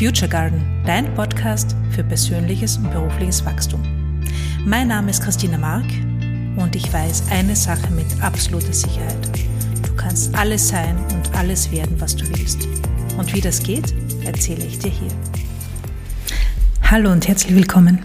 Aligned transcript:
Future 0.00 0.30
Garden, 0.30 0.62
dein 0.86 1.14
Podcast 1.14 1.76
für 1.90 2.02
persönliches 2.02 2.78
und 2.78 2.90
berufliches 2.90 3.44
Wachstum. 3.44 3.82
Mein 4.64 4.88
Name 4.88 5.10
ist 5.10 5.22
Christina 5.22 5.58
Mark 5.58 5.84
und 6.56 6.74
ich 6.74 6.90
weiß 6.90 7.24
eine 7.30 7.54
Sache 7.54 7.92
mit 7.92 8.06
absoluter 8.22 8.72
Sicherheit. 8.72 9.28
Du 9.86 9.94
kannst 9.96 10.34
alles 10.34 10.68
sein 10.68 10.96
und 11.12 11.34
alles 11.36 11.70
werden, 11.70 12.00
was 12.00 12.16
du 12.16 12.26
willst. 12.30 12.66
Und 13.18 13.34
wie 13.34 13.42
das 13.42 13.62
geht, 13.62 13.92
erzähle 14.24 14.64
ich 14.64 14.78
dir 14.78 14.90
hier. 14.90 15.10
Hallo 16.90 17.12
und 17.12 17.28
herzlich 17.28 17.54
willkommen. 17.54 17.98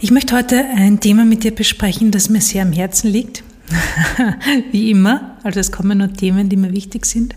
Ich 0.00 0.10
möchte 0.10 0.36
heute 0.36 0.66
ein 0.76 1.00
Thema 1.00 1.24
mit 1.24 1.44
dir 1.44 1.54
besprechen, 1.54 2.10
das 2.10 2.28
mir 2.28 2.42
sehr 2.42 2.60
am 2.60 2.72
Herzen 2.72 3.10
liegt. 3.10 3.42
wie 4.70 4.90
immer. 4.90 5.38
Also 5.44 5.60
es 5.60 5.72
kommen 5.72 5.96
nur 5.96 6.12
Themen, 6.12 6.50
die 6.50 6.58
mir 6.58 6.74
wichtig 6.74 7.06
sind. 7.06 7.34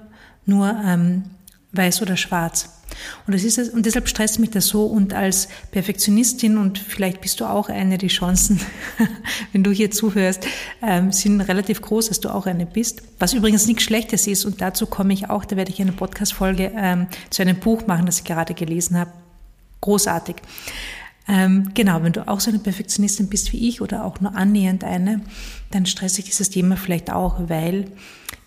nur 0.48 0.76
ähm, 0.84 1.26
weiß 1.78 2.02
oder 2.02 2.18
schwarz. 2.18 2.70
Und, 3.26 3.34
das 3.34 3.44
ist 3.44 3.58
es, 3.58 3.70
und 3.70 3.86
deshalb 3.86 4.08
stresst 4.08 4.40
mich 4.40 4.50
das 4.50 4.68
so. 4.68 4.86
Und 4.86 5.14
als 5.14 5.48
Perfektionistin, 5.72 6.58
und 6.58 6.80
vielleicht 6.80 7.22
bist 7.22 7.40
du 7.40 7.46
auch 7.46 7.70
eine, 7.70 7.98
die 7.98 8.08
Chancen, 8.08 8.60
wenn 9.52 9.64
du 9.64 9.72
hier 9.72 9.92
zuhörst, 9.92 10.48
ähm, 10.82 11.12
sind 11.12 11.42
relativ 11.42 11.82
groß, 11.82 12.10
dass 12.10 12.20
du 12.20 12.30
auch 12.30 12.46
eine 12.46 12.66
bist. 12.66 13.04
Was 13.20 13.34
übrigens 13.34 13.68
nichts 13.68 13.84
Schlechtes 13.84 14.28
ist. 14.28 14.46
Und 14.46 14.62
dazu 14.62 14.88
komme 14.88 15.14
ich 15.14 15.30
auch, 15.30 15.46
da 15.46 15.56
werde 15.56 15.72
ich 15.72 15.82
eine 15.82 15.92
Podcast-Folge 15.92 16.72
ähm, 16.76 17.08
zu 17.30 17.42
einem 17.42 17.58
Buch 17.58 17.86
machen, 17.88 18.06
das 18.06 18.20
ich 18.20 18.26
gerade 18.26 18.54
gelesen 18.54 18.98
habe. 18.98 19.12
Großartig. 19.82 20.38
Ähm, 21.30 21.72
genau, 21.74 22.04
wenn 22.04 22.14
du 22.14 22.28
auch 22.28 22.40
so 22.40 22.50
eine 22.50 22.60
Perfektionistin 22.60 23.28
bist 23.28 23.52
wie 23.52 23.68
ich 23.68 23.82
oder 23.82 24.06
auch 24.06 24.22
nur 24.22 24.36
annähernd 24.36 24.84
eine, 24.84 25.22
dann 25.72 25.86
stresst 25.86 26.16
sich 26.16 26.26
dieses 26.26 26.50
Thema 26.50 26.78
vielleicht 26.78 27.12
auch, 27.12 27.50
weil 27.50 27.86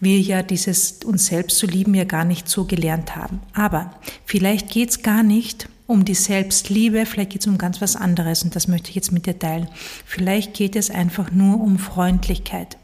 wir 0.00 0.18
ja 0.18 0.42
dieses 0.42 1.00
uns 1.04 1.26
selbst 1.26 1.58
zu 1.58 1.66
lieben 1.66 1.94
ja 1.94 2.04
gar 2.04 2.24
nicht 2.24 2.48
so 2.48 2.64
gelernt 2.64 3.16
haben. 3.16 3.40
Aber 3.52 3.92
vielleicht 4.24 4.70
geht's 4.70 5.02
gar 5.02 5.22
nicht 5.22 5.68
um 5.86 6.04
die 6.04 6.14
Selbstliebe, 6.14 7.04
vielleicht 7.04 7.30
geht's 7.30 7.46
um 7.46 7.58
ganz 7.58 7.82
was 7.82 7.96
anderes 7.96 8.44
und 8.44 8.56
das 8.56 8.68
möchte 8.68 8.88
ich 8.90 8.94
jetzt 8.94 9.12
mit 9.12 9.26
dir 9.26 9.38
teilen. 9.38 9.68
Vielleicht 10.06 10.54
geht 10.54 10.76
es 10.76 10.90
einfach 10.90 11.32
nur 11.32 11.60
um 11.60 11.78
Freundlichkeit, 11.78 12.78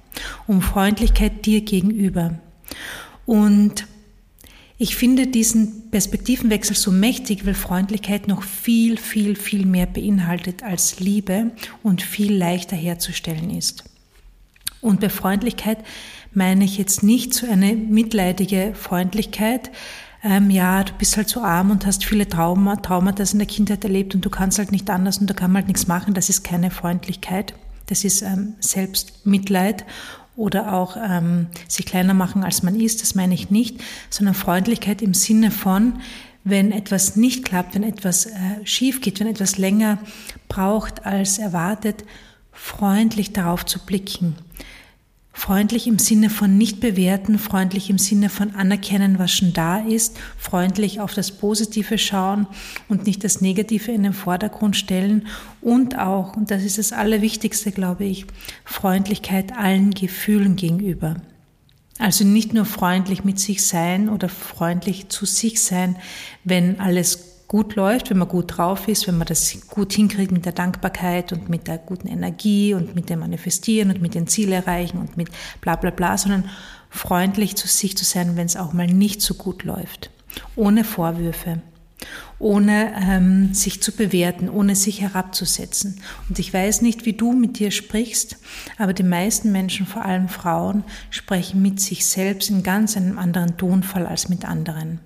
um 0.47 0.61
Freundlichkeit 0.61 1.47
dir 1.47 1.63
gegenüber. 1.63 2.39
Und 3.25 3.87
ich 4.79 4.97
finde 4.97 5.27
diesen 5.27 5.91
Perspektivenwechsel 5.91 6.77
so 6.77 6.91
mächtig, 6.91 7.47
weil 7.47 7.55
Freundlichkeit 7.55 8.29
noch 8.29 8.43
viel, 8.43 8.99
viel, 8.99 9.35
viel 9.35 9.65
mehr 9.65 9.87
beinhaltet 9.87 10.63
als 10.63 11.01
Liebe 11.01 11.53
und 11.83 12.03
viel 12.03 12.35
leichter 12.35 12.77
herzustellen 12.77 13.51
ist. 13.51 13.85
Und 14.83 15.01
bei 15.01 15.09
Freundlichkeit 15.09 15.79
meine 16.33 16.65
ich 16.65 16.77
jetzt 16.77 17.03
nicht 17.03 17.33
so 17.33 17.47
eine 17.47 17.75
mitleidige 17.75 18.75
Freundlichkeit, 18.75 19.71
ähm, 20.23 20.51
ja, 20.51 20.83
du 20.83 20.93
bist 20.95 21.17
halt 21.17 21.29
so 21.29 21.41
arm 21.41 21.71
und 21.71 21.87
hast 21.87 22.05
viele 22.05 22.29
Trauma, 22.29 22.77
Traumata 22.77 23.23
in 23.31 23.39
der 23.39 23.47
Kindheit 23.47 23.85
erlebt 23.85 24.15
und 24.15 24.25
du 24.25 24.31
kannst 24.31 24.59
halt 24.59 24.73
nicht 24.73 24.91
anders 24.91 25.19
und 25.19 25.29
da 25.29 25.35
kann 25.35 25.53
man 25.53 25.63
halt 25.63 25.69
nichts 25.69 25.87
machen. 25.87 26.15
Das 26.15 26.29
ist 26.29 26.43
keine 26.43 26.71
Freundlichkeit. 26.71 27.55
Das 27.87 28.03
ist 28.03 28.23
ähm, 28.23 28.55
Selbstmitleid 28.59 29.85
oder 30.37 30.75
auch 30.75 30.97
ähm, 30.97 31.47
sich 31.69 31.87
kleiner 31.87 32.15
machen, 32.15 32.45
als 32.45 32.63
man 32.63 32.79
ist. 32.79 33.03
Das 33.03 33.15
meine 33.15 33.35
ich 33.35 33.51
nicht, 33.51 33.81
sondern 34.11 34.35
Freundlichkeit 34.35 35.03
im 35.03 35.15
Sinne 35.15 35.51
von, 35.51 36.01
wenn 36.45 36.71
etwas 36.71 37.17
nicht 37.17 37.45
klappt, 37.45 37.75
wenn 37.75 37.83
etwas 37.83 38.27
äh, 38.27 38.33
schief 38.65 39.01
geht, 39.01 39.19
wenn 39.19 39.27
etwas 39.27 39.59
länger 39.59 39.99
braucht 40.49 41.05
als 41.05 41.39
erwartet, 41.39 42.05
freundlich 42.53 43.33
darauf 43.33 43.67
zu 43.67 43.85
blicken. 43.85 44.37
Freundlich 45.39 45.87
im 45.87 45.99
Sinne 45.99 46.31
von 46.31 46.57
nicht 46.57 46.81
bewerten, 46.81 47.39
freundlich 47.39 47.91
im 47.91 47.99
Sinne 47.99 48.31
von 48.31 48.55
anerkennen, 48.55 49.19
was 49.19 49.33
schon 49.33 49.53
da 49.53 49.81
ist, 49.81 50.17
freundlich 50.39 50.99
auf 50.99 51.13
das 51.13 51.31
Positive 51.31 51.99
schauen 51.99 52.47
und 52.89 53.07
nicht 53.07 53.23
das 53.23 53.43
Negative 53.43 53.93
in 53.93 54.03
den 54.03 54.15
Vordergrund 54.15 54.77
stellen 54.77 55.27
und 55.61 55.99
auch, 55.99 56.35
und 56.37 56.51
das 56.51 56.65
ist 56.65 56.79
das 56.79 56.95
Allerwichtigste, 56.95 57.71
glaube 57.71 58.07
ich, 58.07 58.25
Freundlichkeit 58.65 59.53
allen 59.53 59.91
Gefühlen 59.91 60.57
gegenüber. 60.57 61.17
Also 61.99 62.25
nicht 62.25 62.55
nur 62.55 62.65
freundlich 62.65 63.23
mit 63.23 63.39
sich 63.39 63.67
sein 63.67 64.09
oder 64.09 64.31
freundlich 64.31 65.11
zu 65.11 65.27
sich 65.27 65.63
sein, 65.63 65.97
wenn 66.45 66.81
alles 66.81 67.36
gut 67.49 67.77
läuft, 67.77 68.11
wenn 68.11 68.19
man 68.19 68.29
gut 68.29 68.57
drauf 68.57 68.89
ist, 68.89 69.07
wenn 69.07 69.19
man 69.19 69.27
das 69.27 69.57
gut 69.69 69.93
hinkriegt 69.93 70.33
mit 70.33 70.45
der 70.45 70.53
Dankbarkeit 70.53 71.33
und 71.33 71.49
mit 71.49 71.69
der 71.69 71.79
guten 71.79 72.09
Energie 72.09 72.75
und 72.75 72.95
mit 72.95 73.09
dem 73.09 73.21
Manifestieren 73.21 73.91
und 73.91 74.03
mit 74.03 74.15
den 74.15 74.27
Ziel 74.27 74.53
erreichen 74.53 74.99
und 74.99 75.17
mit 75.17 75.29
bla 75.61 75.77
bla 75.77 75.91
bla, 75.91 76.19
sondern 76.19 76.51
freundlich 76.91 77.57
zu 77.57 77.69
sich 77.69 77.97
zu 77.97 78.05
sein, 78.05 78.37
wenn 78.37 78.47
es 78.47 78.57
auch 78.57 78.73
mal 78.73 78.87
nicht 78.87 79.23
so 79.23 79.35
gut 79.35 79.65
läuft. 79.65 80.11
Ohne 80.57 80.85
Vorwürfe, 80.85 81.63
ohne 82.39 82.93
ähm, 83.01 83.55
sich 83.55 83.83
zu 83.83 83.93
bewerten, 83.93 84.51
ohne 84.51 84.75
sich 84.75 85.01
herabzusetzen. 85.01 86.01
Und 86.29 86.39
ich 86.39 86.53
weiß 86.53 86.83
nicht, 86.83 87.07
wie 87.07 87.15
du 87.15 87.33
mit 87.33 87.59
dir 87.59 87.71
sprichst, 87.71 88.39
aber 88.77 88.93
die 88.93 89.03
meisten 89.03 89.53
Menschen, 89.53 89.87
vor 89.87 90.05
allem 90.05 90.29
Frauen, 90.29 90.85
sprechen 91.11 91.63
mit 91.63 91.81
sich 91.81 92.07
selbst 92.07 92.51
in 92.51 92.63
ganz 92.63 92.97
einem 92.97 93.19
anderen 93.19 93.57
Tonfall 93.57 94.07
als 94.07 94.29
mit 94.29 94.45
anderen. 94.45 95.01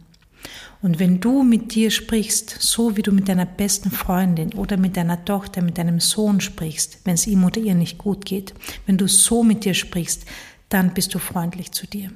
Und 0.82 0.98
wenn 0.98 1.20
du 1.20 1.42
mit 1.42 1.74
dir 1.74 1.90
sprichst, 1.90 2.56
so 2.60 2.96
wie 2.96 3.02
du 3.02 3.12
mit 3.12 3.28
deiner 3.28 3.44
besten 3.44 3.90
Freundin 3.90 4.54
oder 4.54 4.78
mit 4.78 4.96
deiner 4.96 5.24
Tochter, 5.24 5.60
mit 5.60 5.76
deinem 5.76 6.00
Sohn 6.00 6.40
sprichst, 6.40 7.00
wenn 7.04 7.14
es 7.14 7.26
ihm 7.26 7.44
oder 7.44 7.60
ihr 7.60 7.74
nicht 7.74 7.98
gut 7.98 8.24
geht, 8.24 8.54
wenn 8.86 8.96
du 8.96 9.06
so 9.06 9.42
mit 9.42 9.64
dir 9.64 9.74
sprichst, 9.74 10.24
dann 10.70 10.94
bist 10.94 11.14
du 11.14 11.18
freundlich 11.18 11.72
zu 11.72 11.86
dir. 11.86 12.10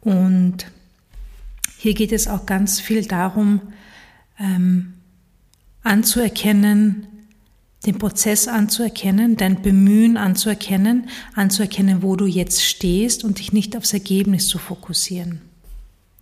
Und 0.00 0.66
hier 1.76 1.94
geht 1.94 2.12
es 2.12 2.28
auch 2.28 2.46
ganz 2.46 2.80
viel 2.80 3.04
darum, 3.04 3.60
ähm, 4.38 4.94
anzuerkennen, 5.82 7.06
den 7.84 7.98
Prozess 7.98 8.48
anzuerkennen, 8.48 9.36
dein 9.36 9.60
Bemühen 9.60 10.16
anzuerkennen, 10.16 11.08
anzuerkennen, 11.34 12.02
wo 12.02 12.16
du 12.16 12.26
jetzt 12.26 12.62
stehst 12.62 13.24
und 13.24 13.38
dich 13.38 13.52
nicht 13.52 13.76
aufs 13.76 13.92
Ergebnis 13.92 14.46
zu 14.46 14.58
fokussieren. 14.58 15.51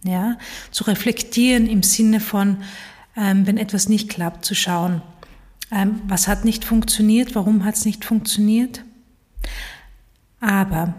Ja, 0.03 0.39
zu 0.71 0.85
reflektieren 0.85 1.69
im 1.69 1.83
Sinne 1.83 2.21
von, 2.21 2.63
ähm, 3.17 3.47
wenn 3.47 3.59
etwas 3.59 3.89
nicht 3.89 4.09
klappt, 4.09 4.45
zu 4.45 4.55
schauen, 4.55 5.03
ähm, 5.71 6.01
was 6.07 6.27
hat 6.27 6.45
nicht 6.45 6.65
funktioniert, 6.65 7.35
warum 7.35 7.65
hat 7.65 7.77
es 7.77 7.85
nicht 7.85 8.05
funktioniert. 8.05 8.83
Aber 10.41 10.95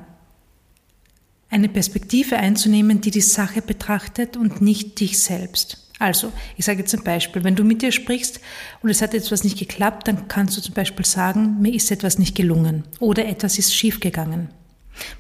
eine 1.50 1.68
Perspektive 1.68 2.38
einzunehmen, 2.38 3.02
die 3.02 3.12
die 3.12 3.22
Sache 3.22 3.62
betrachtet 3.62 4.38
und 4.38 4.62
nicht 4.62 5.00
dich 5.00 5.20
selbst. 5.20 5.90
Also, 6.00 6.32
ich 6.58 6.66
sage 6.66 6.80
jetzt 6.80 6.96
ein 6.96 7.04
Beispiel, 7.04 7.44
wenn 7.44 7.56
du 7.56 7.64
mit 7.64 7.82
dir 7.84 7.92
sprichst 7.92 8.40
und 8.82 8.90
es 8.90 9.02
hat 9.02 9.14
etwas 9.14 9.44
nicht 9.44 9.60
geklappt, 9.60 10.08
dann 10.08 10.28
kannst 10.28 10.58
du 10.58 10.62
zum 10.62 10.74
Beispiel 10.74 11.06
sagen, 11.06 11.62
mir 11.62 11.74
ist 11.74 11.92
etwas 11.92 12.18
nicht 12.18 12.36
gelungen 12.36 12.86
oder 13.00 13.28
etwas 13.28 13.60
ist 13.60 13.76
schiefgegangen. 13.76 14.50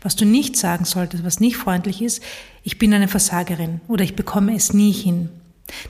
Was 0.02 0.16
du 0.16 0.26
nicht 0.26 0.56
sagen 0.56 0.86
solltest, 0.86 1.24
was 1.24 1.40
nicht 1.40 1.58
freundlich 1.58 2.02
ist, 2.02 2.22
ich 2.64 2.78
bin 2.78 2.94
eine 2.94 3.08
Versagerin 3.08 3.82
oder 3.88 4.04
ich 4.04 4.16
bekomme 4.16 4.56
es 4.56 4.74
nie 4.74 4.92
hin. 4.92 5.30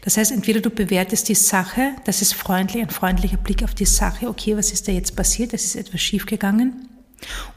Das 0.01 0.17
heißt, 0.17 0.31
entweder 0.31 0.61
du 0.61 0.69
bewertest 0.69 1.27
die 1.29 1.35
Sache, 1.35 1.93
das 2.05 2.21
ist 2.21 2.33
freundlich, 2.33 2.83
ein 2.83 2.89
freundlicher 2.89 3.37
Blick 3.37 3.63
auf 3.63 3.73
die 3.73 3.85
Sache, 3.85 4.27
okay, 4.27 4.55
was 4.55 4.71
ist 4.71 4.87
da 4.87 4.91
jetzt 4.91 5.15
passiert, 5.15 5.53
es 5.53 5.65
ist 5.65 5.75
etwas 5.75 6.01
schiefgegangen 6.01 6.87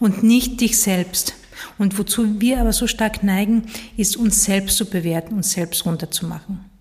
und 0.01 0.23
nicht 0.23 0.61
dich 0.61 0.79
selbst. 0.79 1.35
Und 1.79 1.99
wozu 1.99 2.41
wir 2.41 2.61
aber 2.61 2.73
so 2.73 2.87
stark 2.87 3.23
neigen, 3.23 3.67
ist 3.97 4.17
uns 4.17 4.45
selbst 4.45 4.77
zu 4.77 4.87
bewerten, 4.87 5.35
uns 5.35 5.53
selbst 5.53 5.85
runterzumachen. 5.87 6.74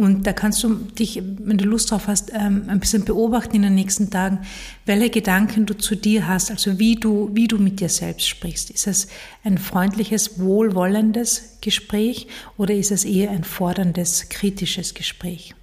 Und 0.00 0.26
da 0.26 0.32
kannst 0.32 0.62
du 0.62 0.76
dich, 0.76 1.22
wenn 1.40 1.58
du 1.58 1.66
Lust 1.66 1.90
drauf 1.90 2.06
hast, 2.06 2.32
ähm, 2.32 2.64
ein 2.68 2.80
bisschen 2.80 3.04
beobachten 3.04 3.56
in 3.56 3.60
den 3.60 3.74
nächsten 3.74 4.08
Tagen, 4.08 4.38
welche 4.86 5.10
Gedanken 5.10 5.66
du 5.66 5.76
zu 5.76 5.94
dir 5.94 6.26
hast, 6.26 6.50
also 6.50 6.78
wie 6.78 6.94
du, 6.94 7.28
wie 7.34 7.46
du 7.46 7.58
mit 7.58 7.80
dir 7.80 7.90
selbst 7.90 8.26
sprichst. 8.26 8.70
Ist 8.70 8.86
es 8.86 9.08
ein 9.44 9.58
freundliches, 9.58 10.40
wohlwollendes 10.40 11.58
Gespräch 11.60 12.28
oder 12.56 12.72
ist 12.72 12.90
es 12.92 13.04
eher 13.04 13.30
ein 13.30 13.44
forderndes, 13.44 14.30
kritisches 14.30 14.94
Gespräch? 14.94 15.54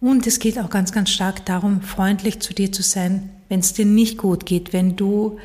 Und 0.00 0.24
es 0.28 0.38
geht 0.38 0.56
auch 0.56 0.70
ganz, 0.70 0.92
ganz 0.92 1.10
stark 1.10 1.44
darum, 1.46 1.82
freundlich 1.82 2.38
zu 2.38 2.54
dir 2.54 2.70
zu 2.70 2.84
sein, 2.84 3.30
wenn 3.48 3.58
es 3.58 3.72
dir 3.72 3.86
nicht 3.86 4.18
gut 4.18 4.46
geht, 4.46 4.72
wenn 4.72 4.94
du 4.94 5.38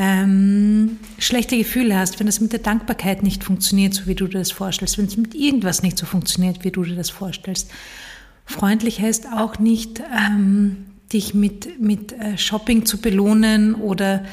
ähm, 0.00 1.00
schlechte 1.18 1.58
Gefühle 1.58 1.98
hast, 1.98 2.20
wenn 2.20 2.28
es 2.28 2.40
mit 2.40 2.52
der 2.52 2.60
Dankbarkeit 2.60 3.24
nicht 3.24 3.42
funktioniert, 3.42 3.94
so 3.94 4.06
wie 4.06 4.14
du 4.14 4.28
dir 4.28 4.38
das 4.38 4.52
vorstellst, 4.52 4.96
wenn 4.96 5.06
es 5.06 5.16
mit 5.16 5.34
irgendwas 5.34 5.82
nicht 5.82 5.98
so 5.98 6.06
funktioniert, 6.06 6.62
wie 6.62 6.70
du 6.70 6.84
dir 6.84 6.94
das 6.94 7.10
vorstellst. 7.10 7.68
Freundlich 8.46 9.00
heißt 9.00 9.26
auch 9.34 9.58
nicht, 9.58 10.00
ähm, 10.16 10.86
dich 11.12 11.34
mit, 11.34 11.80
mit 11.80 12.12
äh, 12.12 12.38
Shopping 12.38 12.86
zu 12.86 12.98
belohnen 12.98 13.74
oder 13.74 14.24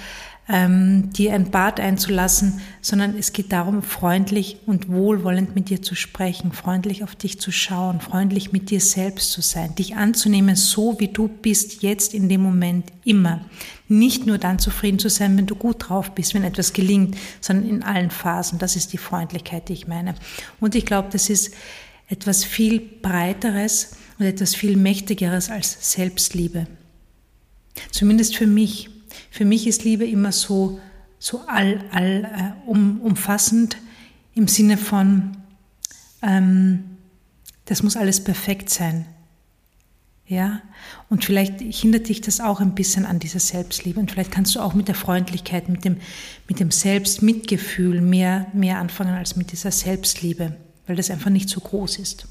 ähm, 0.48 1.12
dir 1.12 1.34
ein 1.34 1.50
Bad 1.50 1.80
einzulassen, 1.80 2.62
sondern 2.82 3.18
es 3.18 3.34
geht 3.34 3.52
darum, 3.52 3.82
freundlich 3.82 4.58
und 4.68 4.90
wohlwollend 4.90 5.56
mit 5.56 5.70
dir 5.70 5.82
zu 5.82 5.96
sprechen, 5.96 6.52
freundlich 6.52 7.04
auf 7.04 7.16
dich 7.16 7.40
zu 7.40 7.52
schauen, 7.52 8.00
freundlich 8.00 8.52
mit 8.52 8.70
dir 8.70 8.80
selbst 8.80 9.32
zu 9.32 9.42
sein, 9.42 9.74
dich 9.74 9.96
anzunehmen, 9.96 10.56
so 10.56 11.00
wie 11.00 11.08
du 11.08 11.28
bist, 11.28 11.82
jetzt 11.82 12.14
in 12.14 12.30
dem 12.30 12.42
Moment 12.42 12.92
immer. 13.04 13.42
Nicht 13.88 14.28
nur 14.28 14.38
dann 14.38 14.60
zufrieden 14.60 15.00
zu 15.00 15.10
sein, 15.10 15.36
wenn 15.38 15.48
du 15.48 15.56
gut 15.56 15.90
drauf 15.90 16.14
bist, 16.14 16.36
wenn 16.36 16.44
etwas 16.44 16.74
gelingt, 16.74 17.18
sondern 17.42 17.68
in 17.68 17.84
allen 17.84 18.12
Phasen. 18.12 18.60
Das 18.60 18.76
ist 18.76 18.94
die 18.94 18.98
Freundlichkeit, 19.00 19.70
die 19.70 19.74
ich 19.74 19.88
meine. 19.88 20.14
Und 20.60 20.76
ich 20.76 20.86
glaube, 20.86 21.10
das 21.12 21.30
ist 21.30 21.54
etwas 22.08 22.44
viel 22.44 22.80
breiteres 22.80 23.94
und 24.20 24.26
etwas 24.26 24.54
viel 24.54 24.78
mächtigeres 24.78 25.50
als 25.50 25.92
Selbstliebe. 25.92 26.68
Zumindest 27.92 28.36
für 28.36 28.48
mich. 28.48 28.90
Für 29.32 29.46
mich 29.46 29.68
ist 29.68 29.84
Liebe 29.84 30.06
immer 30.06 30.32
so, 30.32 30.80
so 31.20 31.42
all, 31.48 31.84
all 31.92 32.24
äh, 32.26 32.70
um, 32.70 33.02
umfassend 33.02 33.78
im 34.34 34.48
Sinne 34.48 34.78
von, 34.78 35.38
ähm, 36.22 36.84
das 37.66 37.84
muss 37.84 37.96
alles 37.96 38.24
perfekt 38.24 38.70
sein. 38.70 39.06
Ja, 40.28 40.62
und 41.10 41.24
vielleicht 41.24 41.62
hindert 41.62 42.10
dich 42.10 42.20
das 42.20 42.40
auch 42.40 42.60
ein 42.60 42.74
bisschen 42.74 43.06
an 43.06 43.20
dieser 43.20 43.40
Selbstliebe. 43.40 44.00
Und 44.00 44.10
vielleicht 44.10 44.32
kannst 44.32 44.56
du 44.56 44.60
auch 44.60 44.74
mit 44.74 44.88
der 44.88 44.96
Freundlichkeit, 44.96 45.70
mit 45.70 45.86
dem, 45.86 45.98
mit 46.48 46.60
dem 46.60 46.72
Selbstmitgefühl 46.72 48.02
mehr, 48.02 48.48
mehr 48.54 48.80
anfangen 48.80 49.14
als 49.14 49.36
mit 49.36 49.52
dieser 49.52 49.72
Selbstliebe, 49.72 50.56
weil 50.88 50.96
das 50.96 51.12
einfach 51.12 51.30
nicht 51.30 51.48
so 51.48 51.60
groß 51.60 52.00
ist. 52.00 52.28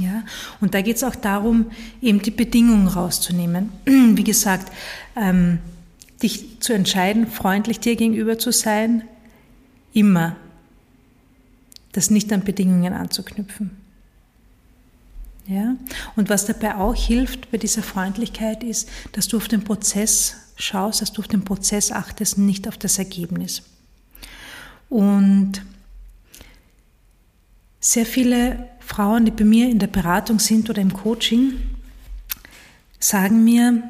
Ja, 0.00 0.24
und 0.60 0.74
da 0.74 0.82
geht 0.82 0.96
es 0.96 1.04
auch 1.04 1.14
darum, 1.14 1.70
eben 2.02 2.20
die 2.20 2.30
Bedingungen 2.30 2.88
rauszunehmen. 2.88 3.70
Wie 3.84 4.24
gesagt, 4.24 4.70
ähm, 5.16 5.58
dich 6.22 6.60
zu 6.60 6.72
entscheiden, 6.72 7.26
freundlich 7.26 7.80
dir 7.80 7.96
gegenüber 7.96 8.38
zu 8.38 8.52
sein, 8.52 9.04
immer. 9.92 10.36
Das 11.92 12.10
nicht 12.10 12.32
an 12.32 12.44
Bedingungen 12.44 12.92
anzuknüpfen. 12.92 13.70
Ja? 15.46 15.76
Und 16.14 16.28
was 16.28 16.46
dabei 16.46 16.76
auch 16.76 16.94
hilft 16.94 17.50
bei 17.50 17.58
dieser 17.58 17.82
Freundlichkeit 17.82 18.62
ist, 18.62 18.88
dass 19.12 19.28
du 19.28 19.36
auf 19.36 19.48
den 19.48 19.64
Prozess 19.64 20.36
schaust, 20.56 21.00
dass 21.00 21.12
du 21.12 21.22
auf 21.22 21.28
den 21.28 21.44
Prozess 21.44 21.92
achtest, 21.92 22.38
nicht 22.38 22.68
auf 22.68 22.76
das 22.76 22.98
Ergebnis. 22.98 23.62
Und 24.88 25.62
sehr 27.80 28.06
viele 28.06 28.68
Frauen, 28.86 29.24
die 29.24 29.32
bei 29.32 29.44
mir 29.44 29.68
in 29.68 29.80
der 29.80 29.88
Beratung 29.88 30.38
sind 30.38 30.70
oder 30.70 30.80
im 30.80 30.92
Coaching, 30.92 31.54
sagen 33.00 33.42
mir, 33.42 33.82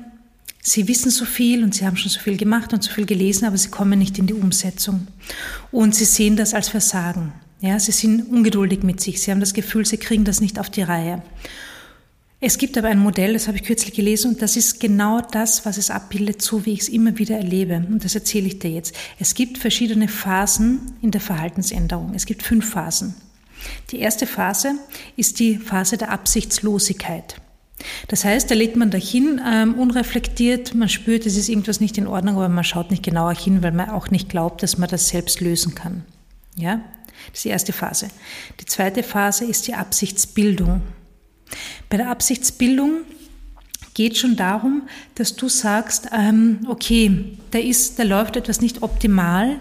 sie 0.63 0.89
wissen 0.89 1.11
so 1.11 1.27
viel 1.27 1.63
und 1.63 1.75
sie 1.75 1.87
haben 1.87 1.99
schon 1.99 2.11
so 2.11 2.19
viel 2.19 2.39
gemacht 2.39 2.73
und 2.73 2.83
so 2.83 2.91
viel 2.91 3.05
gelesen, 3.05 3.45
aber 3.45 3.59
sie 3.59 3.69
kommen 3.69 3.99
nicht 3.99 4.19
in 4.19 4.27
die 4.27 4.35
Umsetzung. 4.35 5.07
Und 5.71 5.95
sie 5.95 6.07
sehen 6.07 6.37
das 6.37 6.55
als 6.55 6.71
Versagen. 6.71 7.33
Ja, 7.61 7.79
sie 7.79 7.93
sind 7.93 8.31
ungeduldig 8.31 8.83
mit 8.83 9.01
sich. 9.01 9.21
Sie 9.21 9.31
haben 9.31 9.41
das 9.41 9.55
Gefühl, 9.55 9.85
sie 9.85 9.99
kriegen 9.99 10.25
das 10.25 10.41
nicht 10.41 10.59
auf 10.59 10.71
die 10.71 10.83
Reihe. 10.83 11.23
Es 12.41 12.57
gibt 12.57 12.77
aber 12.79 12.89
ein 12.89 12.99
Modell, 12.99 13.35
das 13.35 13.49
habe 13.49 13.59
ich 13.59 13.65
kürzlich 13.65 13.95
gelesen, 13.95 14.33
und 14.33 14.43
das 14.43 14.57
ist 14.57 14.81
genau 14.81 15.21
das, 15.21 15.67
was 15.67 15.79
es 15.79 15.91
abbildet, 15.91 16.43
so 16.43 16.65
wie 16.65 16.73
ich 16.73 16.81
es 16.81 16.89
immer 16.89 17.19
wieder 17.19 17.37
erlebe. 17.37 17.85
Und 17.89 18.05
das 18.05 18.15
erzähle 18.15 18.47
ich 18.47 18.59
dir 18.59 18.71
jetzt. 18.71 18.95
Es 19.19 19.35
gibt 19.35 19.59
verschiedene 19.59 20.09
Phasen 20.09 20.81
in 21.03 21.11
der 21.11 21.21
Verhaltensänderung. 21.21 22.13
Es 22.15 22.25
gibt 22.25 22.43
fünf 22.43 22.71
Phasen. 22.71 23.15
Die 23.91 23.99
erste 23.99 24.27
Phase 24.27 24.75
ist 25.17 25.39
die 25.39 25.57
Phase 25.59 25.97
der 25.97 26.11
Absichtslosigkeit. 26.11 27.37
Das 28.09 28.25
heißt, 28.25 28.51
da 28.51 28.55
lädt 28.55 28.77
man 28.77 28.91
dahin, 28.91 29.41
ähm, 29.47 29.75
unreflektiert, 29.75 30.75
man 30.75 30.89
spürt, 30.89 31.27
es 31.27 31.37
ist 31.37 31.49
irgendwas 31.49 31.81
nicht 31.81 31.99
in 31.99 32.07
Ordnung, 32.07 32.37
aber 32.37 32.49
man 32.49 32.65
schaut 32.65 32.91
nicht 32.91 33.03
genauer 33.03 33.35
hin, 33.35 33.63
weil 33.63 33.73
man 33.73 33.91
auch 33.91 34.11
nicht 34.11 34.29
glaubt, 34.29 34.63
dass 34.63 34.79
man 34.79 34.89
das 34.89 35.09
selbst 35.09 35.41
lösen 35.41 35.75
kann. 35.75 36.05
Ja? 36.57 36.81
Das 37.29 37.39
ist 37.39 37.45
die 37.45 37.51
erste 37.51 37.73
Phase. 37.73 38.09
Die 38.61 38.65
zweite 38.65 39.03
Phase 39.03 39.45
ist 39.45 39.67
die 39.67 39.75
Absichtsbildung. 39.75 40.83
Bei 41.89 41.97
der 41.97 42.11
Absichtsbildung 42.11 43.03
geht 43.95 44.19
schon 44.19 44.37
darum, 44.37 44.89
dass 45.15 45.37
du 45.37 45.49
sagst, 45.49 46.09
ähm, 46.13 46.61
okay, 46.69 47.39
da 47.51 47.59
ist, 47.59 47.99
da 47.99 48.03
läuft 48.03 48.37
etwas 48.37 48.61
nicht 48.61 48.83
optimal 48.83 49.59